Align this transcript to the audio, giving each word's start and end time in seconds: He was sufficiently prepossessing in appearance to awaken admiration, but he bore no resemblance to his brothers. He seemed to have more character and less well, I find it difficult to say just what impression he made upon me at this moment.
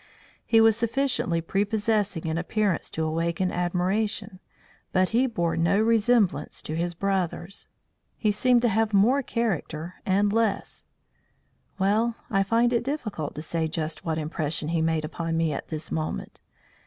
He 0.47 0.59
was 0.59 0.75
sufficiently 0.75 1.41
prepossessing 1.41 2.23
in 2.25 2.35
appearance 2.35 2.89
to 2.89 3.03
awaken 3.03 3.51
admiration, 3.51 4.39
but 4.91 5.09
he 5.09 5.27
bore 5.27 5.55
no 5.55 5.79
resemblance 5.79 6.63
to 6.63 6.75
his 6.75 6.95
brothers. 6.95 7.67
He 8.17 8.31
seemed 8.31 8.63
to 8.63 8.67
have 8.69 8.95
more 8.95 9.21
character 9.21 10.01
and 10.03 10.33
less 10.33 10.87
well, 11.77 12.15
I 12.31 12.41
find 12.41 12.73
it 12.73 12.83
difficult 12.83 13.35
to 13.35 13.43
say 13.43 13.67
just 13.67 14.03
what 14.03 14.17
impression 14.17 14.69
he 14.69 14.81
made 14.81 15.05
upon 15.05 15.37
me 15.37 15.53
at 15.53 15.67
this 15.67 15.91
moment. 15.91 16.39